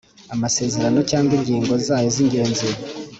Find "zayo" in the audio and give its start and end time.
1.85-2.07